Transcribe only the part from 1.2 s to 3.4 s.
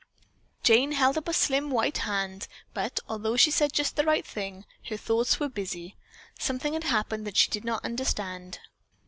a slim white hand, but, although